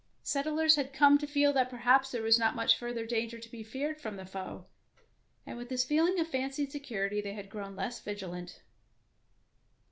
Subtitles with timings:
[0.23, 3.51] The settlers had come to feel that perhaps there was not much further danger to
[3.51, 4.65] be feared from the foe,
[5.45, 8.63] and with this feeling of fancied security they had grown less vigilant.